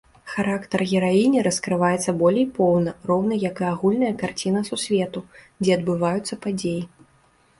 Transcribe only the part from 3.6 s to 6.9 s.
і агульная карціна сусвету, дзе адбываюцца падзеі.